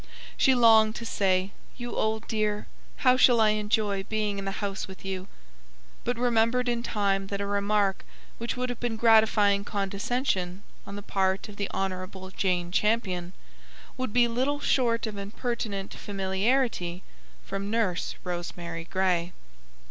[0.35, 2.65] She longed to say: "You old dear!
[3.05, 5.27] How I shall enjoy being in the house with you!"
[6.03, 8.03] but remembered in time that a remark
[8.39, 13.33] which would have been gratifying condescension on the part of the Honourable Jane Champion,
[13.95, 17.03] would be little short of impertinent familiarity
[17.45, 19.33] from Nurse Rosemary Gray.